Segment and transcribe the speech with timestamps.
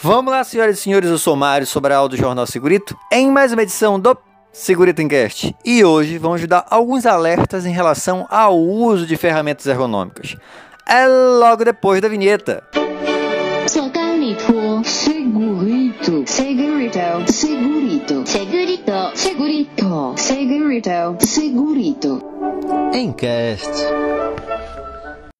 [0.00, 3.64] Vamos lá, senhoras e senhores, eu sou Mário Sobral do Jornal Segurito, em mais uma
[3.64, 4.16] edição do
[4.52, 5.52] Segurito Encast.
[5.64, 10.36] E hoje vamos dar alguns alertas em relação ao uso de ferramentas ergonômicas.
[10.88, 12.62] É logo depois da vinheta.
[13.66, 22.24] Segurito, segurito, segurito, segurito, segurito, segurito, segurito, segurito.
[22.94, 23.84] Encast.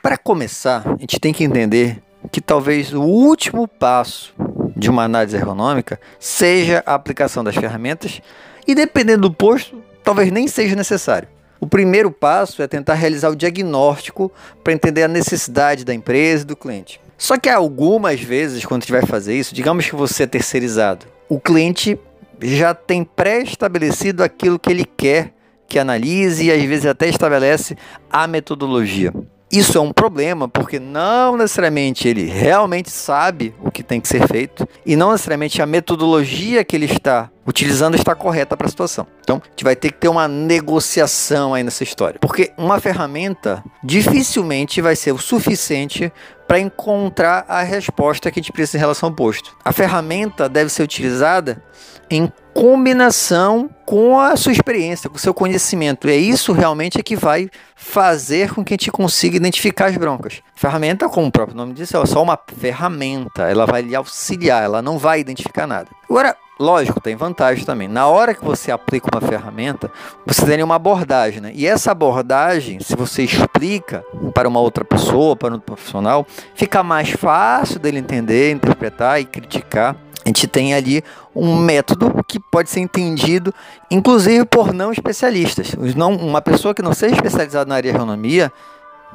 [0.00, 2.00] Para começar, a gente tem que entender
[2.30, 4.34] que talvez o último passo
[4.76, 8.20] de uma análise ergonômica seja a aplicação das ferramentas
[8.66, 11.28] e dependendo do posto, talvez nem seja necessário.
[11.60, 14.30] O primeiro passo é tentar realizar o diagnóstico
[14.62, 17.00] para entender a necessidade da empresa e do cliente.
[17.16, 21.06] Só que algumas vezes, quando a gente vai fazer isso, digamos que você é terceirizado,
[21.28, 21.98] o cliente
[22.42, 25.32] já tem pré-estabelecido aquilo que ele quer
[25.66, 27.76] que analise e às vezes até estabelece
[28.10, 29.12] a metodologia.
[29.54, 34.26] Isso é um problema porque não necessariamente ele realmente sabe o que tem que ser
[34.26, 39.06] feito e não necessariamente a metodologia que ele está utilizando está correta para a situação.
[39.20, 42.18] Então, a gente vai ter que ter uma negociação aí nessa história.
[42.18, 46.12] Porque uma ferramenta dificilmente vai ser o suficiente
[46.48, 49.56] para encontrar a resposta que a gente precisa em relação ao posto.
[49.64, 51.62] A ferramenta deve ser utilizada
[52.10, 56.08] em combinação com a sua experiência, com o seu conhecimento.
[56.08, 60.40] É isso realmente é que vai fazer com que a gente consiga identificar as broncas.
[60.54, 63.50] Ferramenta, como o próprio nome diz, é só uma ferramenta.
[63.50, 65.88] Ela vai lhe auxiliar, ela não vai identificar nada.
[66.08, 67.88] Agora, Lógico, tem vantagem também.
[67.88, 69.90] Na hora que você aplica uma ferramenta,
[70.24, 71.50] você tem uma abordagem, né?
[71.52, 77.10] E essa abordagem, se você explica para uma outra pessoa, para um profissional, fica mais
[77.10, 79.96] fácil dele entender, interpretar e criticar.
[80.24, 81.02] A gente tem ali
[81.34, 83.52] um método que pode ser entendido,
[83.90, 85.74] inclusive por não especialistas.
[85.94, 88.52] Não, uma pessoa que não seja especializada na área de ergonomia,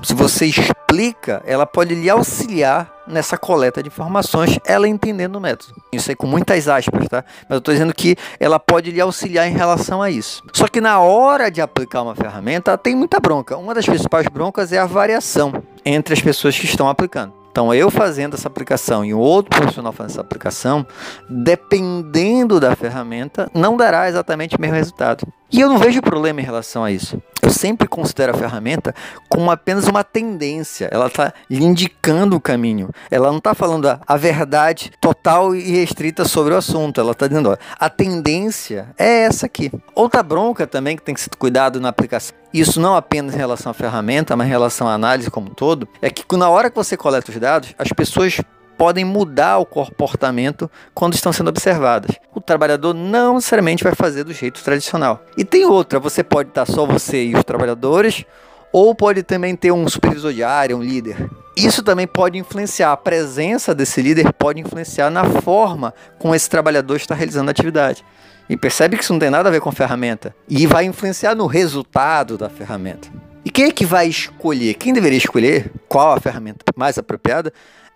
[0.02, 5.74] se você explica, ela pode lhe auxiliar nessa coleta de informações, ela entendendo o método.
[5.92, 7.26] Isso aí com muitas aspas, tá?
[7.42, 10.44] Mas eu estou dizendo que ela pode lhe auxiliar em relação a isso.
[10.54, 13.58] Só que na hora de aplicar uma ferramenta, tem muita bronca.
[13.58, 17.39] Uma das principais broncas é a variação entre as pessoas que estão aplicando.
[17.60, 20.88] Então, eu fazendo essa aplicação e um outro profissional fazendo essa aplicação,
[21.30, 25.28] dependendo da ferramenta, não dará exatamente o mesmo resultado.
[25.52, 27.22] E eu não vejo problema em relação a isso.
[27.42, 28.94] Eu sempre considero a ferramenta
[29.28, 30.88] como apenas uma tendência.
[30.92, 32.90] Ela está lhe indicando o caminho.
[33.10, 37.02] Ela não está falando a, a, verdade total e restrita sobre o assunto.
[37.02, 39.72] Ela está dizendo, ó, a tendência é essa aqui.
[39.96, 42.36] Outra bronca também que tem que ser cuidado na aplicação.
[42.54, 45.88] Isso não apenas em relação à ferramenta, mas em relação à análise como um todo,
[46.02, 48.40] é que na hora que você coleta os dados, as pessoas
[48.80, 52.16] podem mudar o comportamento quando estão sendo observadas.
[52.34, 55.22] O trabalhador não necessariamente vai fazer do jeito tradicional.
[55.36, 58.24] E tem outra, você pode estar só você e os trabalhadores,
[58.72, 61.30] ou pode também ter um supervisor de área, um líder.
[61.58, 66.96] Isso também pode influenciar, a presença desse líder pode influenciar na forma como esse trabalhador
[66.96, 68.06] está realizando a atividade.
[68.50, 70.34] E percebe que isso não tem nada a ver com a ferramenta.
[70.48, 73.10] E vai influenciar no resultado da ferramenta.
[73.44, 74.76] E quem é que vai escolher?
[74.76, 77.52] Quem deveria escolher qual a ferramenta mais apropriada?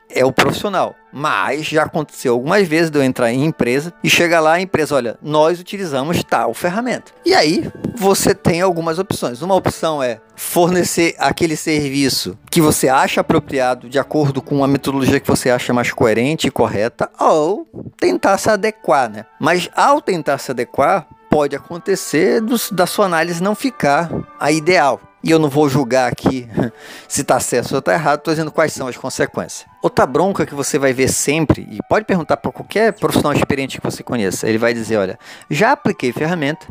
[0.09, 0.95] É o profissional.
[1.11, 4.95] Mas já aconteceu algumas vezes de eu entrar em empresa e chegar lá a empresa,
[4.95, 7.11] olha, nós utilizamos tal ferramenta.
[7.23, 9.41] E aí você tem algumas opções.
[9.41, 15.19] Uma opção é fornecer aquele serviço que você acha apropriado de acordo com a metodologia
[15.19, 19.25] que você acha mais coerente e correta, ou tentar se adequar, né?
[19.39, 24.09] Mas ao tentar se adequar, pode acontecer do, da sua análise não ficar
[24.39, 24.99] a ideal.
[25.23, 26.49] E eu não vou julgar aqui
[27.07, 29.65] se está certo ou está errado, estou dizendo quais são as consequências.
[29.81, 33.83] Outra bronca que você vai ver sempre, e pode perguntar para qualquer profissional experiente que
[33.83, 35.17] você conheça, ele vai dizer: olha,
[35.49, 36.67] já apliquei ferramenta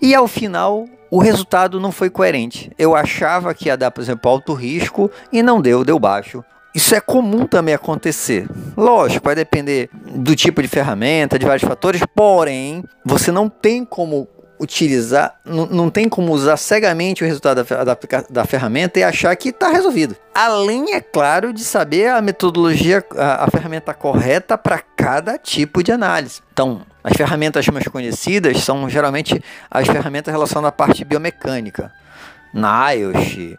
[0.00, 2.70] e ao final o resultado não foi coerente.
[2.78, 6.44] Eu achava que ia dar, por exemplo, alto risco e não deu, deu baixo.
[6.72, 8.48] Isso é comum também acontecer.
[8.76, 14.28] Lógico, vai depender do tipo de ferramenta, de vários fatores, porém, você não tem como
[14.60, 17.98] utilizar, não, tem como usar cegamente o resultado da, da,
[18.28, 20.14] da ferramenta e achar que está resolvido.
[20.34, 25.90] Além, é claro, de saber a metodologia, a, a ferramenta correta para cada tipo de
[25.90, 26.42] análise.
[26.52, 31.90] Então, as ferramentas mais conhecidas são geralmente as ferramentas relacionadas à parte biomecânica.
[32.52, 33.56] NIOSH,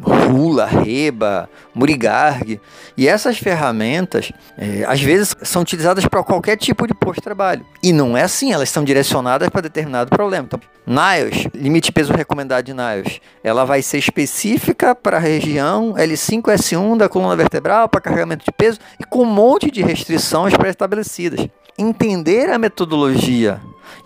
[0.00, 2.60] Rula, Reba, Murigarg.
[2.96, 7.64] E essas ferramentas, é, às vezes, são utilizadas para qualquer tipo de posto trabalho.
[7.82, 10.46] E não é assim, elas são direcionadas para determinado problema.
[10.46, 16.96] Então, NIOS, limite peso recomendado de NIOS, ela vai ser específica para a região L5-S1
[16.96, 21.46] da coluna vertebral, para carregamento de peso e com um monte de restrições pré-estabelecidas.
[21.78, 23.60] Entender a metodologia